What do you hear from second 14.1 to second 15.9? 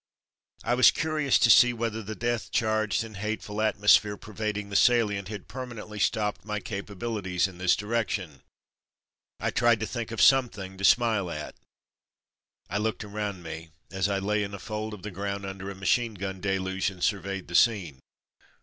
lay in a fold of the ground under a